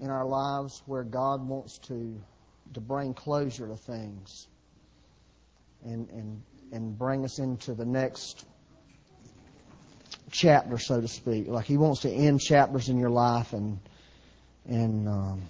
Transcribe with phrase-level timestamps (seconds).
[0.00, 2.20] in our lives where God wants to
[2.74, 4.46] to bring closure to things
[5.84, 6.42] and and
[6.72, 8.44] and bring us into the next
[10.30, 11.48] chapter, so to speak.
[11.48, 13.78] Like He wants to end chapters in your life and
[14.66, 15.42] and um,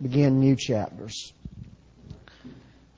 [0.00, 1.32] begin new chapters.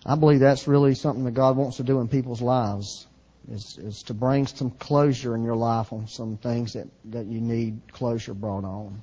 [0.04, 3.06] I believe that's really something that God wants to do in people's lives
[3.50, 7.40] is, is to bring some closure in your life on some things that, that you
[7.40, 9.02] need closure brought on.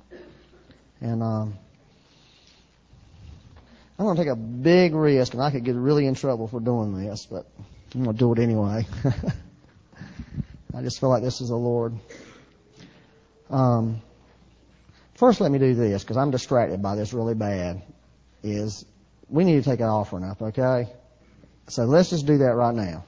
[1.00, 1.58] And um,
[3.98, 6.60] I'm going to take a big risk, and I could get really in trouble for
[6.60, 7.46] doing this, but
[7.94, 8.86] I'm going to do it anyway.
[10.74, 11.94] I just feel like this is the Lord.
[13.48, 14.02] Um,
[15.14, 17.82] first, let me do this because I'm distracted by this really bad.
[18.42, 18.84] Is
[19.28, 20.88] we need to take an offering up, okay?
[21.68, 23.04] So let's just do that right now.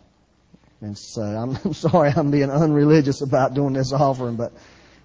[0.81, 4.53] And so I'm, I'm sorry I'm being unreligious about doing this offering, but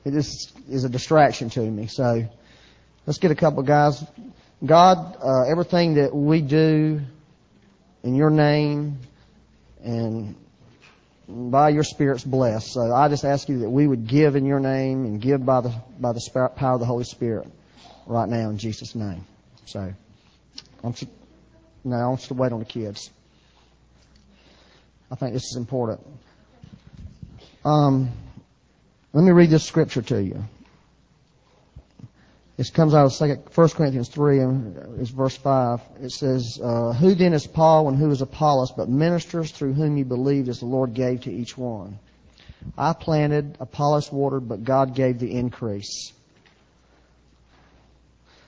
[0.05, 1.87] it just is a distraction to me.
[1.87, 2.27] So
[3.05, 4.03] let's get a couple guys.
[4.65, 7.01] God, uh, everything that we do
[8.03, 8.99] in your name
[9.83, 10.35] and
[11.27, 12.71] by your Spirit's blessed.
[12.71, 15.61] So I just ask you that we would give in your name and give by
[15.61, 17.47] the by the spirit, power of the Holy Spirit
[18.05, 19.25] right now in Jesus' name.
[19.65, 19.93] So
[20.83, 20.95] I'm
[21.83, 23.09] now I want you to wait on the kids.
[25.11, 26.01] I think this is important.
[27.65, 28.11] Um,
[29.13, 30.43] let me read this scripture to you.
[32.55, 34.75] This comes out of second, 1 Corinthians 3 and
[35.09, 35.81] verse 5.
[36.01, 39.97] It says, uh, Who then is Paul and who is Apollos, but ministers through whom
[39.97, 41.97] you believed as the Lord gave to each one?
[42.77, 46.13] I planted, Apollos watered, but God gave the increase.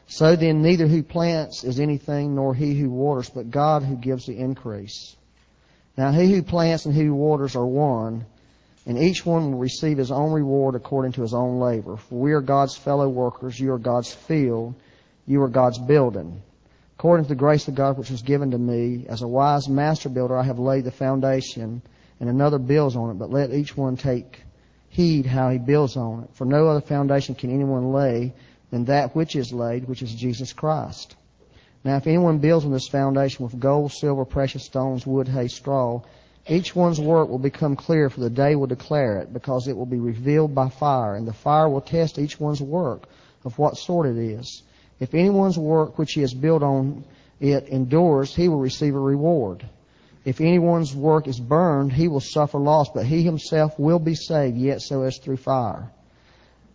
[0.07, 4.27] So then neither who plants is anything nor he who waters, but God who gives
[4.27, 5.15] the increase.
[5.97, 8.25] Now he who plants and he who waters are one,
[8.85, 11.97] and each one will receive his own reward according to his own labor.
[11.97, 14.75] For we are God's fellow workers, you are God's field,
[15.25, 16.41] you are God's building.
[16.97, 20.09] According to the grace of God which was given to me, as a wise master
[20.09, 21.81] builder, I have laid the foundation,
[22.19, 24.41] and another builds on it, but let each one take
[24.89, 26.29] heed how he builds on it.
[26.33, 28.33] For no other foundation can anyone lay
[28.71, 31.15] than that which is laid, which is Jesus Christ.
[31.83, 36.01] Now, if anyone builds on this foundation with gold, silver, precious stones, wood, hay, straw,
[36.47, 39.85] each one's work will become clear, for the day will declare it, because it will
[39.85, 43.07] be revealed by fire, and the fire will test each one's work
[43.43, 44.63] of what sort it is.
[44.99, 47.03] If anyone's work which he has built on
[47.39, 49.67] it endures, he will receive a reward.
[50.23, 54.57] If anyone's work is burned, he will suffer loss, but he himself will be saved,
[54.57, 55.91] yet so as through fire.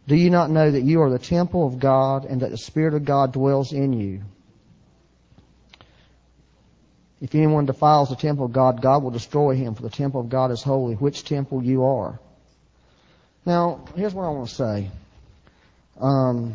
[0.07, 2.95] Do you not know that you are the temple of God, and that the Spirit
[2.95, 4.23] of God dwells in you?
[7.21, 10.31] If anyone defiles the temple of God, God will destroy him, for the temple of
[10.31, 12.19] God is holy, which temple you are.
[13.45, 14.91] Now, here's what I want to say.
[15.99, 16.55] Um,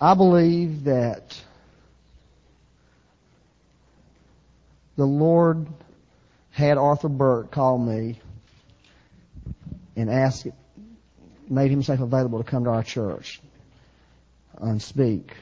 [0.00, 1.38] I believe that
[4.96, 5.66] the Lord
[6.52, 8.18] had Arthur Burt call me
[9.94, 10.46] and ask,
[11.48, 13.40] made himself available to come to our church
[14.58, 15.32] and speak.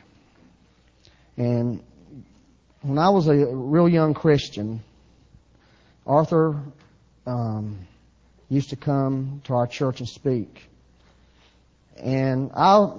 [1.37, 1.83] And
[2.89, 4.83] when I was a real young Christian,
[6.07, 6.59] Arthur
[7.27, 7.87] um,
[8.49, 10.63] used to come to our church and speak.
[11.99, 12.91] And I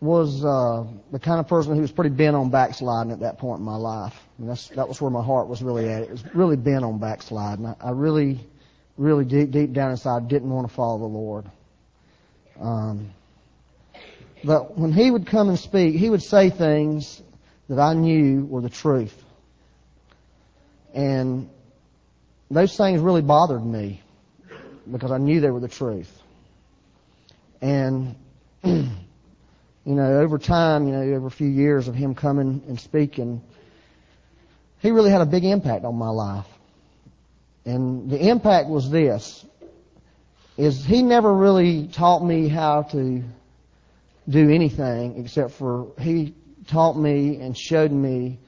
[0.00, 3.58] was uh, the kind of person who was pretty bent on backsliding at that point
[3.58, 4.14] in my life.
[4.38, 6.02] And that's, that was where my heart was really at.
[6.02, 7.66] It was really bent on backsliding.
[7.66, 8.38] I, I really,
[8.96, 11.46] really deep, deep down inside didn't want to follow the Lord.
[12.60, 13.10] Um,
[14.44, 17.20] but when he would come and speak, he would say things
[17.68, 19.14] that I knew were the truth.
[20.94, 21.50] And
[22.50, 24.00] those things really bothered me
[24.90, 26.10] because I knew they were the truth.
[27.60, 28.14] And,
[28.64, 28.88] you
[29.84, 33.42] know, over time, you know, over a few years of him coming and speaking,
[34.80, 36.46] he really had a big impact on my life.
[37.64, 39.44] And the impact was this,
[40.56, 43.22] is he never really taught me how to
[44.28, 46.34] do anything except for he
[46.68, 48.38] taught me and showed me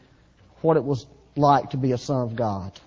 [0.61, 1.07] what it was
[1.37, 2.79] like to be a son of God.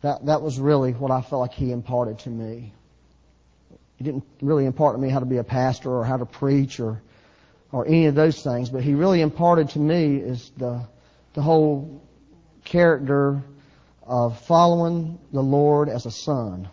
[0.00, 2.72] That, that was really what I felt like he imparted to me.
[3.96, 6.78] He didn't really impart to me how to be a pastor or how to preach
[6.78, 7.02] or,
[7.72, 10.86] or any of those things, but he really imparted to me is the,
[11.34, 12.00] the whole
[12.64, 13.42] character
[14.04, 16.68] of following the Lord as a son.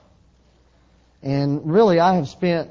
[1.23, 2.69] And really I have spent,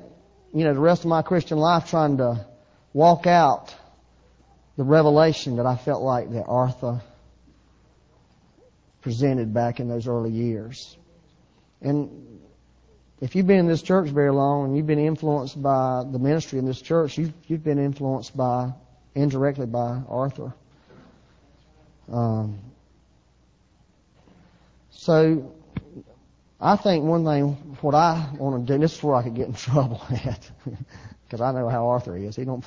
[0.54, 2.46] you know, the rest of my Christian life trying to
[2.92, 3.74] walk out
[4.76, 7.00] the revelation that I felt like that Arthur
[9.02, 10.96] presented back in those early years.
[11.80, 12.40] And
[13.20, 16.58] if you've been in this church very long and you've been influenced by the ministry
[16.58, 18.72] in this church, you've, you've been influenced by,
[19.14, 20.52] indirectly by Arthur.
[22.10, 22.58] Um,
[24.90, 25.52] so,
[26.60, 29.48] I think one thing, what I want to do, this is where I could get
[29.48, 30.50] in trouble at,
[31.24, 32.36] because I know how Arthur is.
[32.36, 32.64] He don't,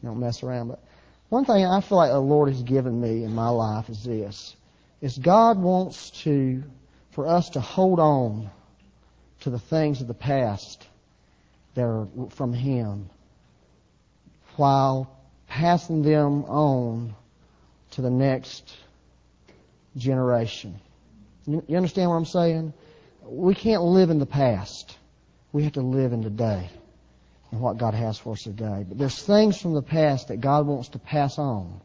[0.00, 0.68] he don't mess around.
[0.68, 0.82] But
[1.28, 4.56] one thing I feel like the Lord has given me in my life is this:
[5.00, 6.62] is God wants to,
[7.10, 8.50] for us to hold on
[9.40, 10.86] to the things of the past
[11.74, 13.10] that are from Him,
[14.56, 15.10] while
[15.46, 17.14] passing them on
[17.92, 18.74] to the next
[19.96, 20.80] generation.
[21.46, 22.72] You, understand what I'm saying?
[23.22, 24.96] We can't live in the past.
[25.52, 26.68] We have to live in today
[27.50, 28.84] and what God has for us today.
[28.88, 31.80] But there's things from the past that God wants to pass on.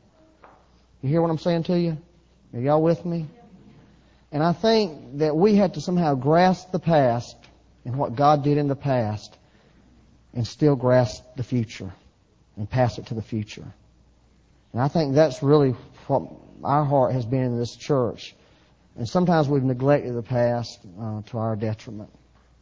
[1.01, 1.97] You hear what I'm saying to you?
[2.53, 3.27] Are y'all with me?
[4.31, 7.35] And I think that we have to somehow grasp the past
[7.85, 9.37] and what God did in the past
[10.33, 11.93] and still grasp the future
[12.57, 13.65] and pass it to the future.
[14.71, 15.71] And I think that's really
[16.07, 16.23] what
[16.63, 18.35] our heart has been in this church
[18.95, 22.09] and sometimes we've neglected the past uh, to our detriment.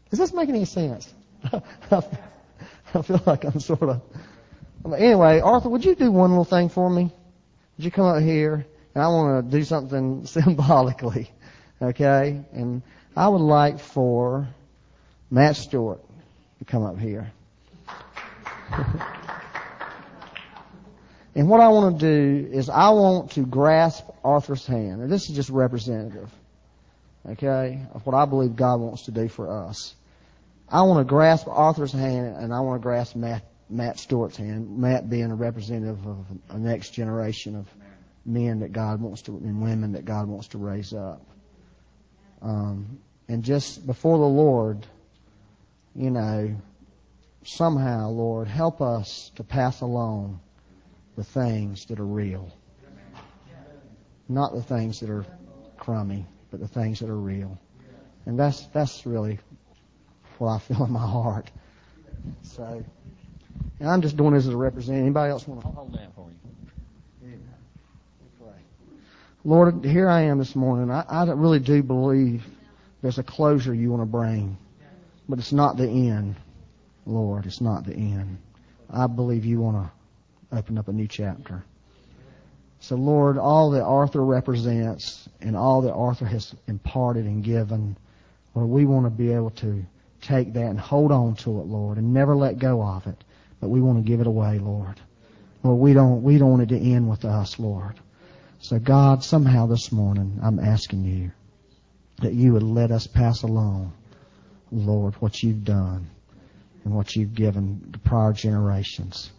[0.09, 1.13] Does this make any sense?
[2.93, 4.01] I feel like I'm sort of.
[4.85, 7.03] Anyway, Arthur, would you do one little thing for me?
[7.77, 8.65] Would you come up here?
[8.93, 11.31] And I want to do something symbolically,
[11.81, 12.43] okay?
[12.51, 12.81] And
[13.15, 14.47] I would like for
[15.29, 16.01] Matt Stewart
[16.59, 17.31] to come up here.
[21.33, 25.01] And what I want to do is I want to grasp Arthur's hand.
[25.01, 26.29] And this is just representative,
[27.25, 29.95] okay, of what I believe God wants to do for us.
[30.71, 34.77] I want to grasp Arthur's hand and I want to grasp Matt, Matt Stewart's hand.
[34.77, 37.67] Matt being a representative of a next generation of
[38.25, 41.25] men that God wants to, and women that God wants to raise up.
[42.41, 44.85] Um, and just before the Lord,
[45.93, 46.55] you know,
[47.43, 50.39] somehow, Lord, help us to pass along
[51.17, 52.49] the things that are real.
[54.29, 55.25] Not the things that are
[55.77, 57.59] crummy, but the things that are real.
[58.25, 59.39] And that's that's really
[60.41, 61.49] what I feel in my heart.
[62.41, 62.83] So,
[63.79, 65.03] and I'm just doing this as a representative.
[65.03, 67.29] Anybody else want to hold that for you?
[67.29, 67.37] Yeah.
[69.43, 70.91] Lord, here I am this morning.
[70.91, 72.43] I, I really do believe
[73.01, 74.57] there's a closure you want to bring,
[75.29, 76.35] but it's not the end,
[77.05, 77.45] Lord.
[77.45, 78.37] It's not the end.
[78.89, 81.63] I believe you want to open up a new chapter.
[82.79, 87.95] So Lord, all that Arthur represents and all that Arthur has imparted and given,
[88.55, 89.83] Lord, we want to be able to
[90.21, 93.23] take that and hold on to it, Lord, and never let go of it.
[93.59, 94.99] But we want to give it away, Lord.
[95.63, 97.99] Lord, we don't, we don't want it to end with us, Lord.
[98.59, 101.31] So God, somehow this morning, I'm asking you
[102.21, 103.93] that you would let us pass along,
[104.71, 106.09] Lord, what you've done
[106.83, 109.31] and what you've given to prior generations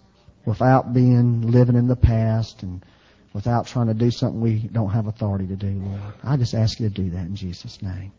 [0.44, 2.84] without being living in the past and
[3.32, 6.00] without trying to do something we don't have authority to do, Lord.
[6.22, 8.12] I just ask you to do that in Jesus' name.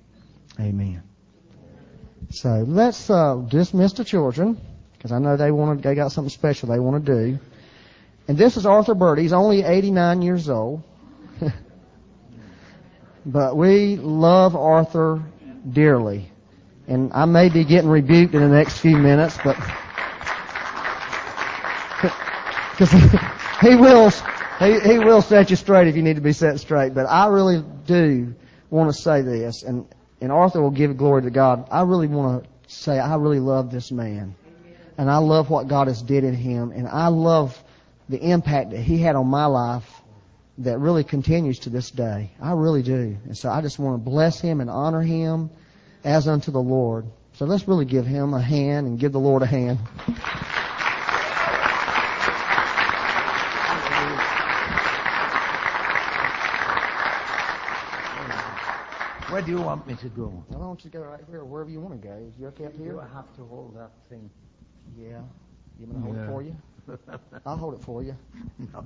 [0.60, 1.04] Amen.
[2.30, 4.60] So let's uh, dismiss the children
[4.94, 7.40] because I know they want they got something special they want to do.
[8.28, 9.20] And this is Arthur Burt.
[9.20, 10.82] He's only 89 years old.
[13.26, 15.22] but we love Arthur
[15.70, 16.30] dearly.
[16.88, 19.56] And I may be getting rebuked in the next few minutes, but
[22.72, 23.02] because he,
[23.70, 24.10] he will
[24.60, 26.94] he, he will set you straight if you need to be set straight.
[26.94, 28.34] But I really do
[28.70, 29.86] want to say this, and
[30.24, 31.68] and Arthur will give glory to God.
[31.70, 34.36] I really want to say I really love this man,
[34.98, 37.62] and I love what God has did in him, and I love
[38.08, 40.02] the impact that he had on my life
[40.60, 42.32] that really continues to this day.
[42.42, 45.50] I really do, and so I just want to bless him and honor him
[46.06, 47.06] as unto the Lord.
[47.34, 49.80] So let's really give him a hand and give the Lord a hand.
[59.34, 60.44] Where do you want me to go?
[60.50, 62.14] Well, I want you to go right here, wherever you want to go.
[62.14, 63.02] Is you okay up here?
[63.02, 64.30] I have to hold that thing?
[64.96, 65.22] Yeah.
[65.80, 66.22] You want me to hold Yeah.
[66.22, 67.40] it for you?
[67.48, 68.16] I'll hold it for you.
[68.60, 68.86] No.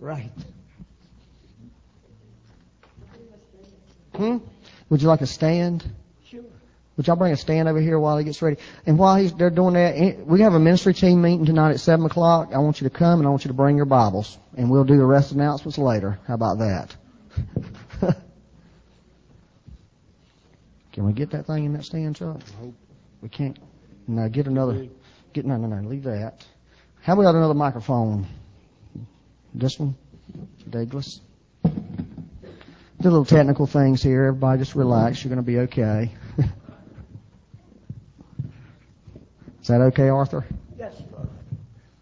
[0.00, 0.32] Right.
[4.14, 4.38] Hmm?
[4.88, 5.84] Would you like a stand?
[6.24, 6.40] Sure.
[6.96, 8.56] Would y'all bring a stand over here while he gets ready?
[8.86, 11.80] And while he's they're doing that, eh, we have a ministry team meeting tonight at
[11.80, 12.52] seven o'clock.
[12.54, 14.84] I want you to come and I want you to bring your Bibles, and we'll
[14.84, 16.18] do the rest of the announcements later.
[16.26, 16.96] How about that?
[20.98, 22.40] Can we get that thing in that stand, Chuck?
[23.22, 23.56] We can't.
[24.08, 24.88] No, get another.
[25.32, 25.88] Get no, no, no.
[25.88, 26.44] Leave that.
[27.02, 28.26] How about another microphone?
[29.54, 29.94] This one,
[30.68, 31.20] Douglas.
[31.62, 31.70] Do
[33.00, 34.24] little technical things here.
[34.24, 35.22] Everybody, just relax.
[35.22, 36.10] You're going to be okay.
[39.62, 40.44] Is that okay, Arthur?
[40.76, 41.28] Yes, brother.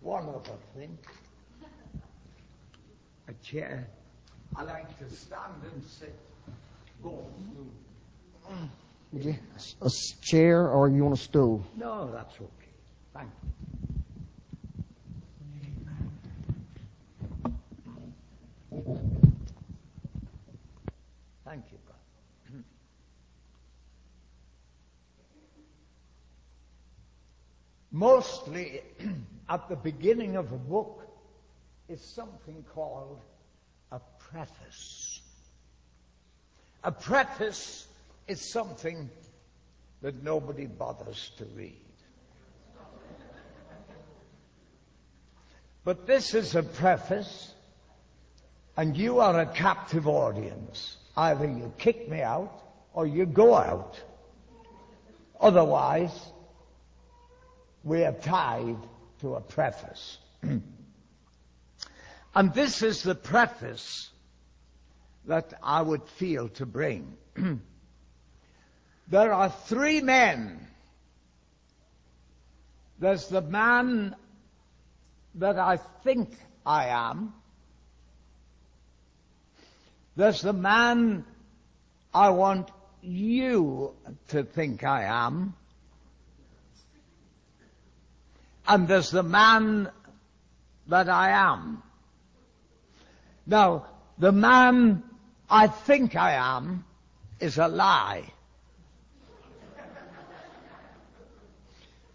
[0.01, 0.41] One other
[0.75, 0.97] thing.
[3.29, 3.89] A chair.
[4.57, 6.15] I like to stand and sit.
[7.03, 7.27] Go.
[9.13, 9.25] Would
[9.83, 11.65] A chair or you want a stool?
[11.77, 12.51] No, that's okay.
[13.15, 13.49] Thank you.
[21.45, 22.65] Thank you, brother.
[27.93, 28.83] Mostly,
[29.49, 31.03] at the beginning of a book,
[31.89, 33.21] is something called
[33.93, 35.21] a preface.
[36.83, 37.87] A preface
[38.29, 39.09] is something
[40.03, 41.83] that nobody bothers to read.
[45.85, 47.55] But this is a preface,
[48.77, 50.97] and you are a captive audience.
[51.17, 52.61] Either you kick me out
[52.93, 53.97] or you go out.
[55.41, 56.11] Otherwise,
[57.85, 58.77] we are tied
[59.21, 60.19] to a preface.
[62.35, 64.11] and this is the preface
[65.27, 67.17] that I would feel to bring.
[69.09, 70.67] there are three men.
[72.99, 74.17] There's the man
[75.35, 76.31] that I think
[76.65, 77.35] I am.
[80.17, 81.25] There's the man
[82.15, 82.71] I want
[83.03, 83.93] you
[84.29, 85.55] to think I am.
[88.67, 89.91] And there's the man
[90.89, 91.83] that I am.
[93.47, 93.87] Now,
[94.19, 95.03] the man
[95.49, 96.85] I think I am
[97.39, 98.33] is a lie.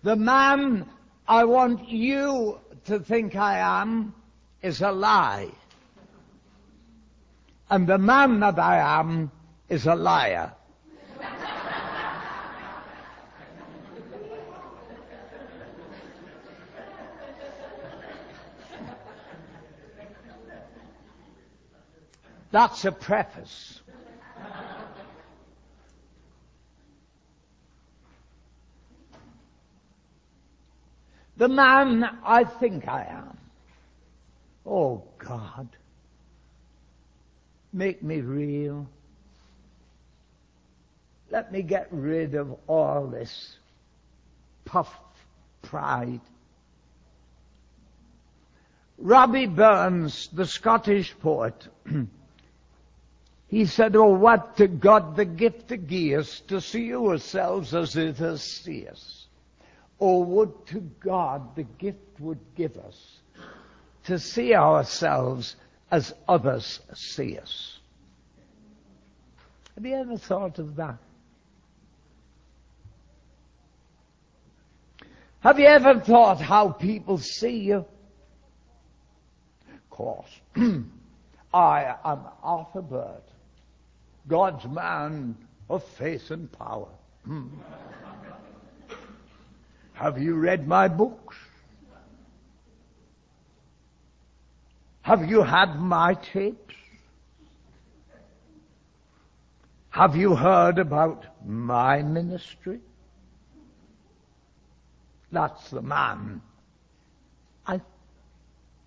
[0.03, 0.89] The man
[1.27, 4.15] I want you to think I am
[4.61, 5.51] is a lie.
[7.69, 9.31] And the man that I am
[9.69, 10.53] is a liar.
[22.51, 23.81] That's a preface.
[31.41, 33.35] The man I think I am.
[34.63, 35.69] Oh God,
[37.73, 38.87] make me real.
[41.31, 43.57] Let me get rid of all this
[44.65, 44.93] puff
[45.63, 46.21] pride.
[48.99, 51.67] Robbie Burns, the Scottish poet,
[53.47, 58.17] he said, Oh, what to God the gift give us to see ourselves as it
[58.17, 59.20] has see us.
[60.03, 63.19] Oh, would to God the gift would give us
[64.05, 65.55] to see ourselves
[65.91, 67.77] as others see us.
[69.75, 70.97] Have you ever thought of that?
[75.41, 77.85] Have you ever thought how people see you?
[79.73, 80.29] Of course.
[81.53, 83.23] I am Arthur Burt,
[84.27, 85.35] God's man
[85.69, 86.89] of faith and power.
[90.01, 91.37] Have you read my books?
[95.03, 96.73] Have you had my tapes?
[99.91, 102.79] Have you heard about my ministry?
[105.31, 106.41] That's the man
[107.67, 107.79] I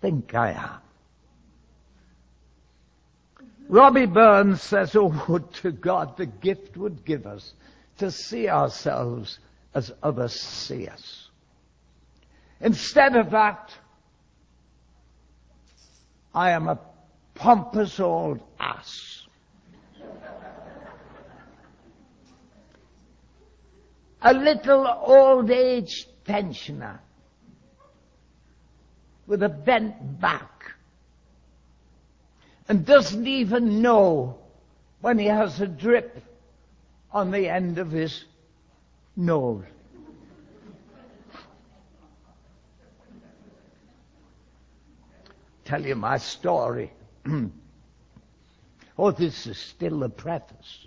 [0.01, 0.81] think I am.
[3.69, 7.53] Robbie Burns says, Oh, would to God the gift would give us
[7.99, 9.39] to see ourselves
[9.75, 11.29] as others see us.
[12.61, 13.71] Instead of that,
[16.33, 16.79] I am a
[17.35, 19.11] pompous old ass.
[24.25, 26.99] a little old age pensioner
[29.27, 30.71] with a bent back
[32.67, 34.39] and doesn't even know
[35.01, 36.23] when he has a drip
[37.11, 38.25] on the end of his
[39.15, 39.63] nose.
[45.65, 46.93] Tell you my story.
[48.97, 50.85] oh, this is still the preface.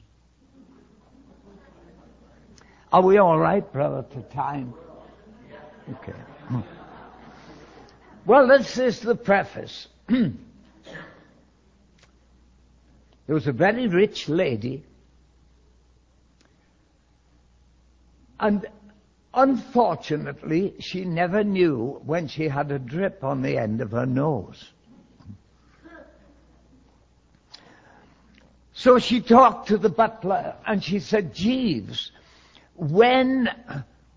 [2.92, 4.73] Are we all right, brother, to time?
[5.90, 6.14] Okay.
[8.25, 9.88] Well, this is the preface.
[10.08, 10.32] there
[13.26, 14.85] was a very rich lady,
[18.40, 18.66] and
[19.35, 24.73] unfortunately, she never knew when she had a drip on the end of her nose.
[28.73, 32.12] So she talked to the butler and she said, Jeeves,
[32.76, 33.50] when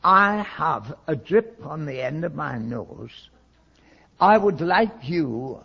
[0.04, 3.30] I have a drip on the end of my nose.
[4.20, 5.60] I would like you,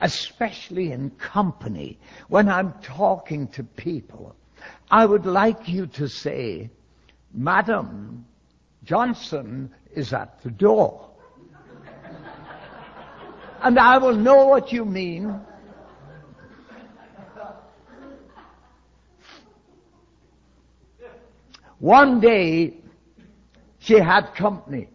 [0.00, 1.98] especially in company,
[2.28, 4.34] when I'm talking to people,
[4.90, 6.70] I would like you to say,
[7.36, 8.24] Madam,
[8.82, 11.10] Johnson is at the door.
[13.62, 15.38] and I will know what you mean.
[21.78, 22.78] One day,
[23.80, 24.88] she had company.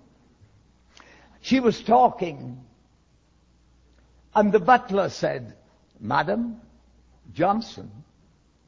[1.41, 2.59] She was talking,
[4.33, 5.55] and the butler said,
[5.99, 6.59] Madam,
[7.33, 7.91] Johnson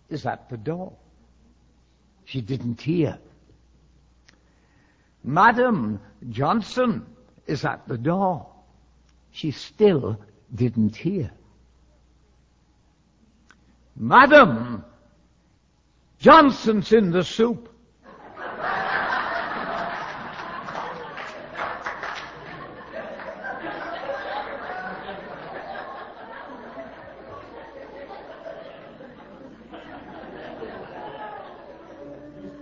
[0.10, 0.94] is at the door.
[2.26, 3.18] She didn't hear.
[5.24, 6.00] Madam
[6.30, 7.06] Johnson
[7.48, 8.48] is at the door.
[9.32, 10.20] She still
[10.54, 11.32] didn't hear.
[13.96, 14.84] Madam
[16.20, 17.70] Johnson's in the soup.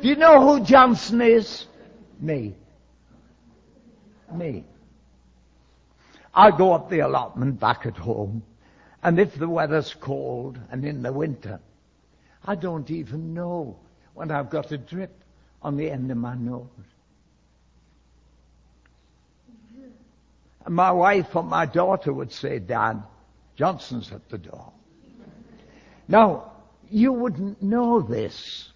[0.02, 1.68] Do you know who Johnson is?
[2.22, 2.56] Me.
[4.34, 4.64] Me.
[6.34, 8.44] I go up the allotment back at home,
[9.04, 11.60] and if the weather's cold and in the winter,
[12.46, 13.76] I don't even know
[14.14, 15.24] when I've got a drip
[15.62, 16.68] on the end of my nose.
[20.66, 23.02] And my wife or my daughter would say, Dad,
[23.56, 24.72] Johnson's at the door.
[26.08, 26.52] Now,
[26.90, 28.70] you wouldn't know this,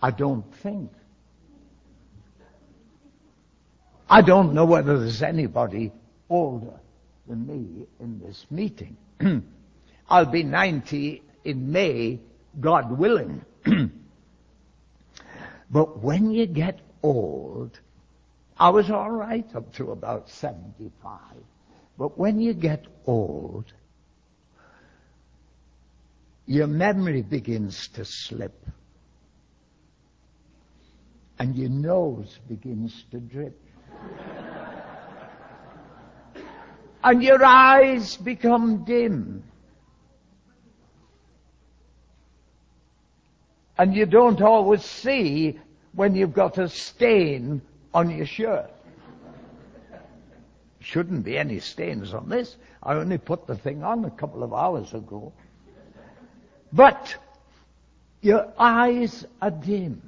[0.00, 0.92] I don't think.
[4.08, 5.92] I don't know whether there's anybody
[6.28, 6.80] older
[7.26, 8.96] than me in this meeting.
[10.08, 12.20] I'll be 90 in May,
[12.60, 13.44] God willing.
[15.70, 17.78] but when you get old,
[18.58, 21.18] I was all right up to about 75.
[21.98, 23.72] But when you get old,
[26.46, 28.66] your memory begins to slip.
[31.38, 33.65] And your nose begins to drip.
[37.04, 39.44] and your eyes become dim.
[43.78, 45.58] And you don't always see
[45.92, 47.60] when you've got a stain
[47.92, 48.70] on your shirt.
[50.80, 52.56] Shouldn't be any stains on this.
[52.82, 55.32] I only put the thing on a couple of hours ago.
[56.72, 57.16] But
[58.20, 60.02] your eyes are dim.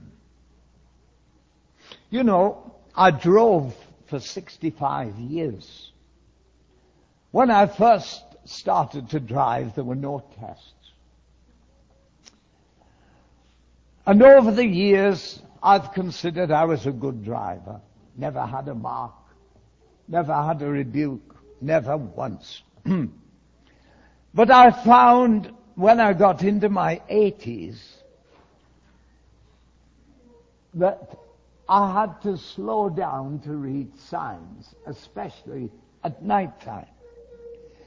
[2.11, 3.77] You know, I drove
[4.09, 5.93] for 65 years.
[7.31, 10.73] When I first started to drive, there were no tests.
[14.05, 17.81] And over the years, I've considered I was a good driver.
[18.17, 19.13] Never had a mark.
[20.09, 21.37] Never had a rebuke.
[21.61, 22.63] Never once.
[24.35, 27.79] but I found when I got into my 80s
[30.75, 31.28] that
[31.69, 35.71] I had to slow down to read signs, especially
[36.03, 36.87] at night time.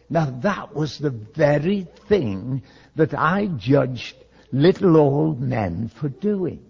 [0.10, 2.62] Now that was the very thing
[2.96, 4.15] that I judged
[4.52, 6.63] little old men for doing.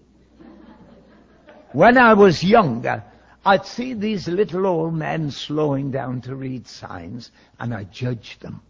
[1.74, 3.04] When I was younger,
[3.46, 8.62] I'd see these little old men slowing down to read signs, and I judged them.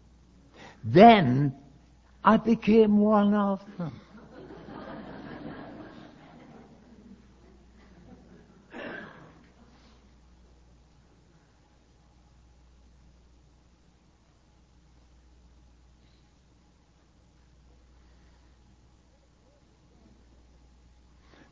[0.84, 1.54] Then
[2.24, 4.00] I became one of them.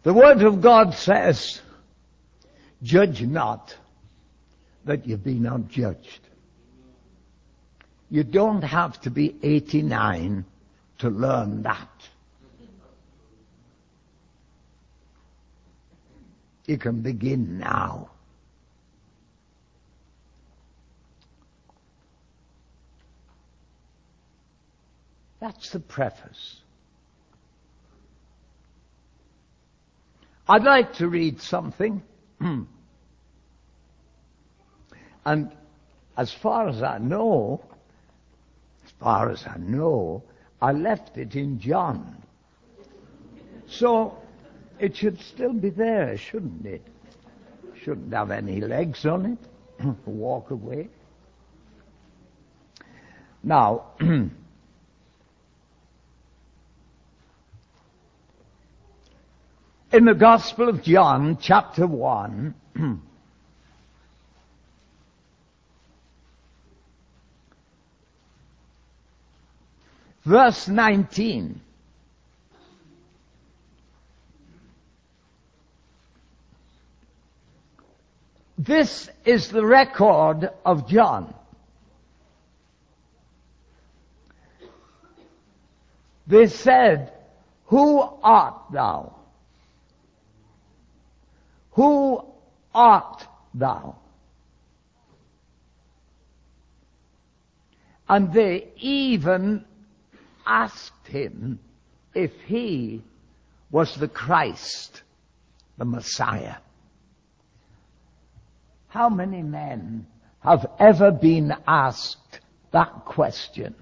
[0.09, 1.61] The Word of God says,
[2.81, 3.77] judge not
[4.85, 6.21] that you be not judged.
[8.09, 10.45] You don't have to be 89
[10.97, 12.09] to learn that.
[16.65, 18.09] You can begin now.
[25.39, 26.58] That's the preface.
[30.49, 32.01] I'd like to read something.
[32.39, 32.63] Hmm.
[35.25, 35.51] and
[36.17, 37.61] as far as I know,
[38.85, 40.23] as far as I know,
[40.61, 42.23] I left it in John.
[43.67, 44.17] So
[44.79, 46.81] it should still be there, shouldn't it?
[47.83, 49.85] Shouldn't have any legs on it.
[50.05, 50.89] Walk away.
[53.43, 53.83] Now,
[59.91, 62.53] In the Gospel of John, chapter 1,
[70.25, 71.61] verse 19.
[78.59, 81.33] This is the record of John.
[86.27, 87.11] They said,
[87.67, 89.15] Who art thou?
[91.79, 92.25] Who
[92.75, 93.95] art thou?
[98.09, 99.63] And they even
[100.45, 101.57] asked him
[102.13, 103.01] if he
[103.71, 105.03] was the Christ,
[105.77, 106.55] the Messiah.
[108.89, 110.05] How many men
[110.41, 113.73] have ever been asked that question?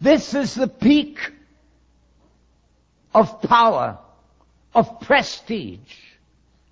[0.00, 1.34] This is the peak
[3.14, 3.98] of power,
[4.74, 5.94] of prestige,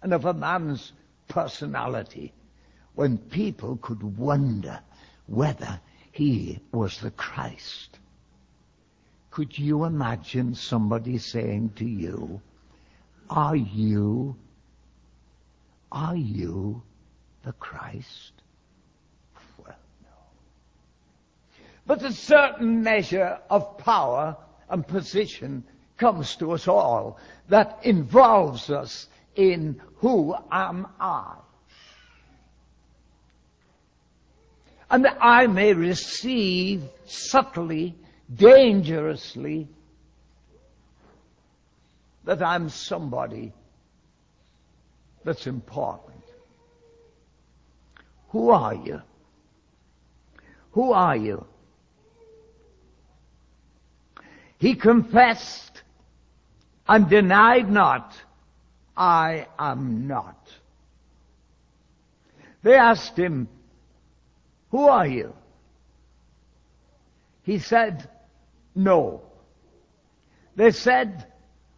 [0.02, 0.92] and of a man's
[1.28, 2.32] personality
[2.94, 4.80] when people could wonder
[5.26, 5.80] whether
[6.12, 7.98] he was the Christ.
[9.30, 12.40] Could you imagine somebody saying to you,
[13.28, 14.36] are you,
[15.92, 16.82] are you
[17.44, 18.32] the Christ?
[19.58, 20.16] Well, no.
[21.86, 24.36] But a certain measure of power
[24.70, 25.64] and position
[25.96, 31.36] comes to us all that involves us in who am I?
[34.90, 37.96] And that I may receive subtly,
[38.32, 39.68] dangerously,
[42.24, 43.52] that I'm somebody
[45.24, 46.22] that's important.
[48.28, 49.02] Who are you?
[50.72, 51.46] Who are you?
[54.58, 55.75] He confessed
[56.88, 58.14] and denied not,
[58.96, 60.48] I am not.
[62.62, 63.48] They asked him,
[64.70, 65.34] Who are you?
[67.42, 68.08] He said,
[68.74, 69.22] No.
[70.56, 71.26] They said,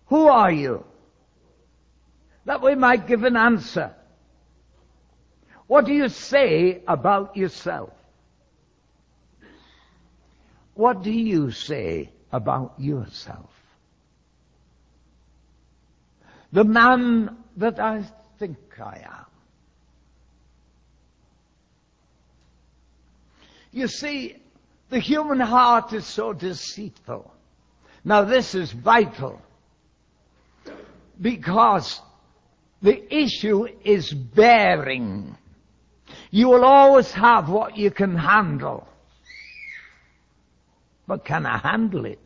[0.06, 0.84] Who are you?
[2.44, 3.94] That we might give an answer.
[5.66, 7.92] What do you say about yourself?
[10.72, 13.50] What do you say about yourself?
[16.52, 18.04] The man that I
[18.38, 19.26] think I am.
[23.72, 24.36] You see,
[24.88, 27.32] the human heart is so deceitful.
[28.04, 29.42] Now this is vital
[31.20, 32.00] because
[32.80, 35.36] the issue is bearing.
[36.30, 38.88] You will always have what you can handle.
[41.06, 42.20] But can I handle it?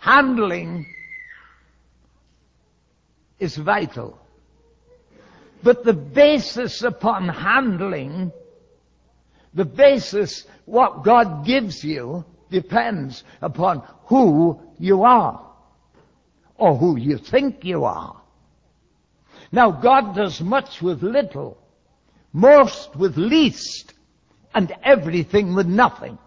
[0.00, 0.86] Handling
[3.38, 4.18] is vital.
[5.62, 8.32] But the basis upon handling,
[9.52, 15.46] the basis what God gives you depends upon who you are
[16.56, 18.20] or who you think you are.
[19.52, 21.58] Now God does much with little,
[22.32, 23.92] most with least,
[24.54, 26.18] and everything with nothing.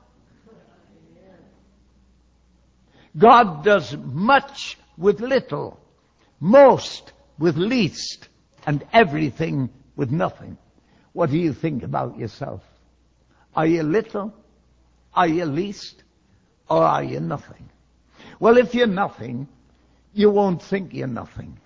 [3.17, 5.79] God does much with little,
[6.39, 8.29] most with least,
[8.65, 10.57] and everything with nothing.
[11.13, 12.61] What do you think about yourself?
[13.55, 14.33] Are you little?
[15.13, 16.03] Are you least?
[16.69, 17.69] Or are you nothing?
[18.39, 19.47] Well, if you're nothing,
[20.13, 21.59] you won't think you're nothing.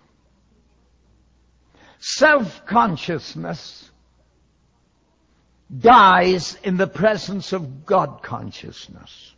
[2.00, 3.90] Self-consciousness
[5.80, 9.34] dies in the presence of God consciousness.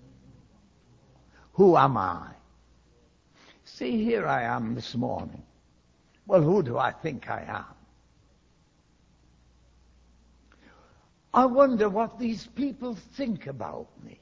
[1.60, 2.26] Who am I?
[3.66, 5.44] See, here I am this morning.
[6.26, 7.76] Well, who do I think I am?
[11.34, 14.22] I wonder what these people think about me.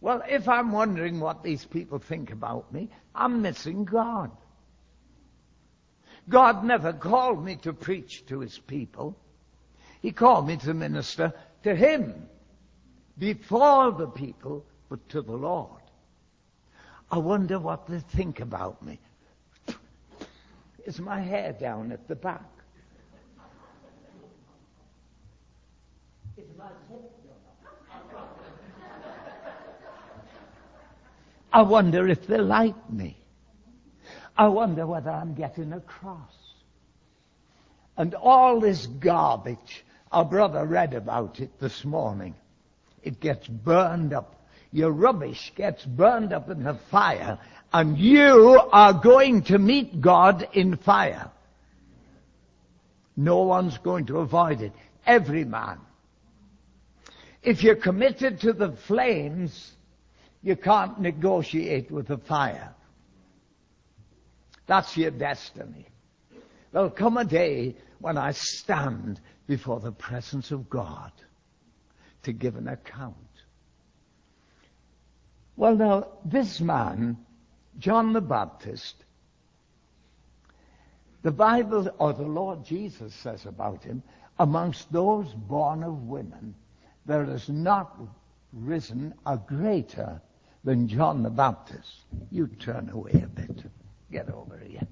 [0.00, 4.30] Well, if I'm wondering what these people think about me, I'm missing God.
[6.26, 9.14] God never called me to preach to his people.
[10.00, 12.30] He called me to minister to him
[13.18, 15.81] before the people, but to the Lord.
[17.12, 18.98] I wonder what they think about me.
[20.86, 22.40] Is my hair down at the back?
[31.52, 33.18] I wonder if they like me.
[34.38, 36.32] I wonder whether I'm getting across.
[37.98, 42.34] And all this garbage, our brother read about it this morning.
[43.02, 44.41] It gets burned up
[44.72, 47.38] your rubbish gets burned up in the fire,
[47.72, 51.30] and you are going to meet God in fire.
[53.16, 54.72] No one's going to avoid it.
[55.06, 55.78] Every man.
[57.42, 59.72] If you're committed to the flames,
[60.42, 62.74] you can't negotiate with the fire.
[64.66, 65.86] That's your destiny.
[66.72, 71.12] There'll come a day when I stand before the presence of God
[72.22, 73.16] to give an account.
[75.56, 77.18] Well, now, this man,
[77.78, 79.04] John the Baptist,
[81.22, 84.02] the Bible, or the Lord Jesus says about him,
[84.38, 86.54] amongst those born of women,
[87.06, 87.96] there has not
[88.52, 90.20] risen a greater
[90.64, 92.04] than John the Baptist.
[92.30, 93.64] You turn away a bit.
[94.10, 94.86] Get over here.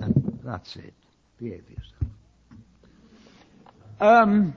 [0.00, 0.94] And that's it.
[1.38, 2.12] Behave yourself.
[4.00, 4.54] Um,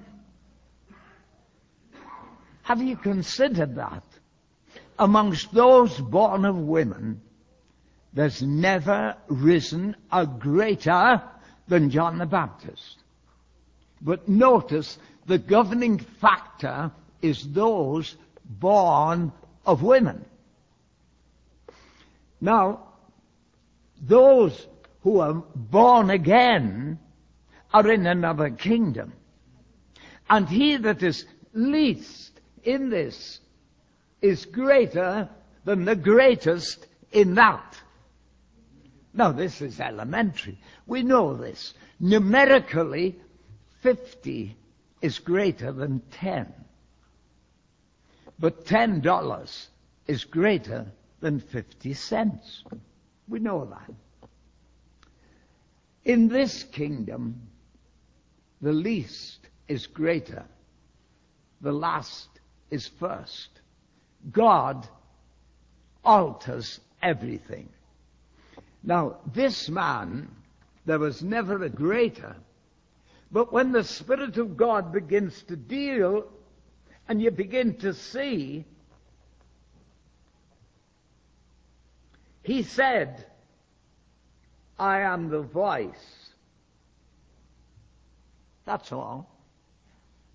[2.69, 4.03] have you considered that?
[4.99, 7.19] Amongst those born of women,
[8.13, 11.19] there's never risen a greater
[11.67, 12.99] than John the Baptist.
[13.99, 16.91] But notice the governing factor
[17.23, 19.32] is those born
[19.65, 20.23] of women.
[22.39, 22.84] Now,
[23.99, 24.67] those
[25.01, 26.99] who are born again
[27.73, 29.13] are in another kingdom.
[30.29, 32.29] And he that is least
[32.63, 33.39] in this
[34.22, 35.30] is greater
[35.65, 37.80] than the greatest in that.
[39.13, 40.60] Now, this is elementary.
[40.86, 41.74] We know this.
[42.00, 43.19] Numerically,
[43.82, 44.56] 50
[45.02, 46.54] is greater than 10.
[48.38, 49.67] But $10
[50.08, 50.86] is greater
[51.19, 52.63] than 50 cents.
[53.28, 53.93] We know that.
[56.06, 57.41] In this kingdom,
[58.62, 60.45] the least is greater.
[61.62, 62.38] The last
[62.71, 63.49] is first.
[64.32, 64.88] God
[66.03, 67.69] alters everything.
[68.84, 70.29] Now, this man,
[70.86, 72.36] there was never a greater.
[73.32, 76.25] But when the Spirit of God begins to deal
[77.08, 78.65] and you begin to see,
[82.43, 83.25] he said,
[84.77, 86.29] I am the voice.
[88.65, 89.29] That's all.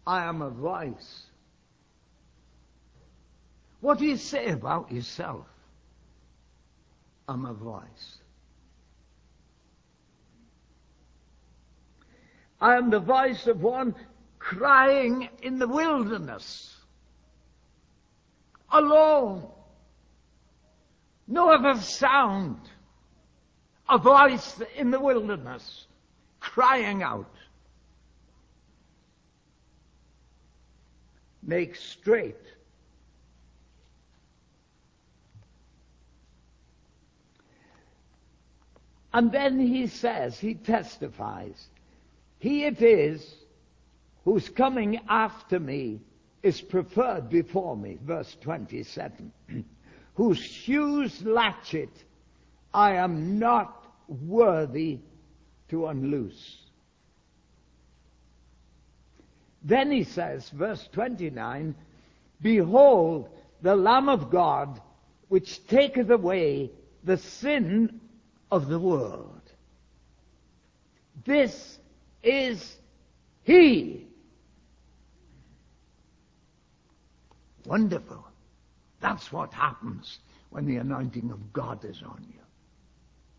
[0.07, 1.23] I am a voice.
[3.85, 5.45] What do you say about yourself?
[7.29, 8.19] I'm a voice.
[12.63, 13.95] I am the voice of one
[14.39, 16.75] crying in the wilderness.
[18.73, 19.49] Alone.
[21.29, 22.61] No other sound.
[23.91, 25.89] A voice in the wilderness
[26.41, 27.35] crying out.
[31.43, 32.54] Make straight.
[39.15, 41.69] And then he says, he testifies,
[42.41, 43.37] he it is
[44.25, 46.01] whose coming after me
[46.43, 47.97] is preferred before me.
[48.03, 49.33] Verse 27.
[50.15, 51.91] whose shoes latchet
[52.75, 54.99] I am not worthy
[55.69, 56.63] to unloose.
[59.63, 61.77] Then he says, verse 29,
[62.43, 63.29] Behold,
[63.63, 64.81] the Lamb of God,
[65.29, 66.73] which taketh away
[67.05, 68.01] the sin
[68.55, 69.41] of the world.
[71.25, 71.79] This
[72.23, 72.77] is
[73.43, 74.07] He.
[77.67, 78.25] Wonderful.
[79.01, 80.19] That's what happens
[80.51, 82.41] when the anointing of God is on you.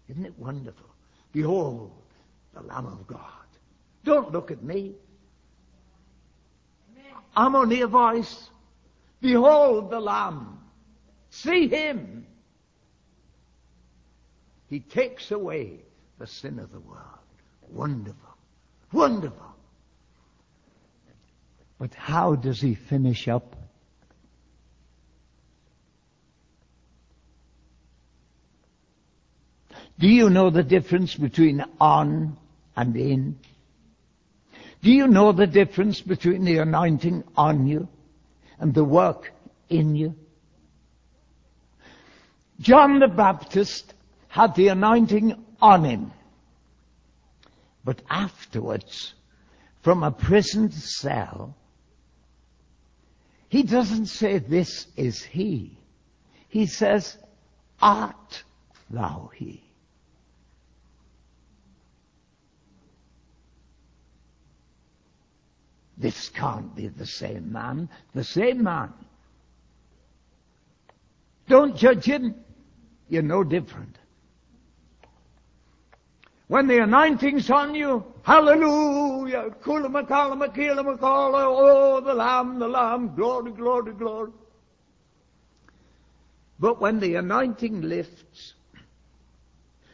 [0.10, 0.90] Isn't it wonderful?
[1.32, 1.92] Behold,
[2.54, 3.20] the Lamb of God.
[4.04, 4.94] Don't look at me.
[7.36, 8.50] I'm only a voice.
[9.22, 10.60] Behold the Lamb.
[11.30, 12.26] See him.
[14.68, 15.80] He takes away
[16.18, 17.02] the sin of the world.
[17.70, 18.38] Wonderful.
[18.92, 19.56] Wonderful.
[21.78, 23.56] But how does he finish up?
[30.00, 32.38] Do you know the difference between on
[32.76, 33.40] and in?
[34.82, 37.88] Do you know the difference between the anointing on you
[38.60, 39.32] and the work
[39.70, 40.16] in you?
[42.60, 43.95] John the Baptist
[44.36, 46.12] had the anointing on him.
[47.86, 49.14] But afterwards,
[49.82, 51.56] from a prison cell,
[53.48, 55.78] he doesn't say, This is he.
[56.50, 57.18] He says,
[57.82, 58.44] Art
[58.90, 59.64] thou he?
[65.98, 67.88] This can't be the same man.
[68.14, 68.92] The same man.
[71.48, 72.36] Don't judge him.
[73.08, 73.98] You're no different.
[76.48, 83.94] When the anointing's on you, hallelujah, maquilla macala, oh, the Lamb, the Lamb, glory, glory,
[83.94, 84.32] glory.
[86.60, 88.54] But when the anointing lifts,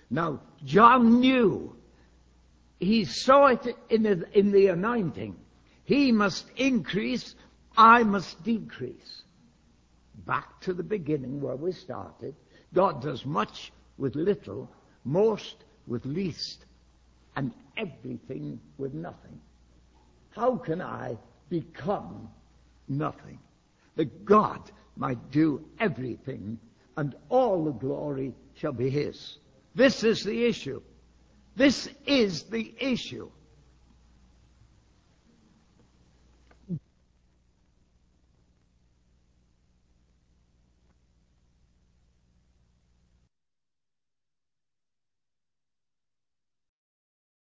[0.10, 1.76] now John knew,
[2.80, 5.38] he saw it in the, in the anointing.
[5.86, 7.36] He must increase,
[7.78, 9.24] I must decrease.
[10.26, 12.36] Back to the beginning where we started.
[12.74, 14.70] God does much with little,
[15.06, 16.66] most with least,
[17.36, 19.40] and everything with nothing.
[20.32, 21.18] How can I
[21.50, 22.30] become
[22.88, 23.40] nothing?
[23.96, 26.58] That God might do everything
[26.98, 29.38] and all the glory shall be His.
[29.76, 30.82] This is the issue.
[31.56, 33.30] This is the issue.